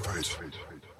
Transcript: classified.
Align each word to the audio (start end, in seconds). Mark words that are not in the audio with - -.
classified. 0.00 0.91